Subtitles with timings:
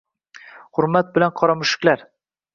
[0.79, 2.05] Hurmat bilan ©Qora Mushuklar